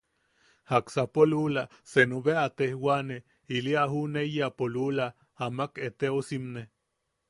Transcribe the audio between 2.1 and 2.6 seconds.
bea a